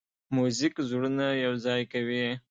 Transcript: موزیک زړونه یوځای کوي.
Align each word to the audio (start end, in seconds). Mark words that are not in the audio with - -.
موزیک 0.35 0.75
زړونه 0.89 1.25
یوځای 1.45 1.81
کوي. 1.93 2.25